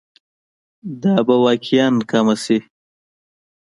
دا 1.03 1.15
به 1.27 1.35
واقعاً 1.45 1.89
کمه 2.09 2.35
شي. 2.43 2.57